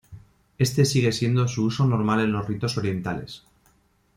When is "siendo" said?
1.11-1.47